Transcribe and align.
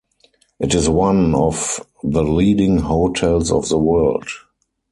It 0.59 0.73
is 0.73 0.89
one 0.89 1.35
of 1.35 1.79
"The 2.03 2.23
Leading 2.23 2.79
Hotels 2.79 3.51
of 3.51 3.69
the 3.69 3.77
World". 3.77 4.25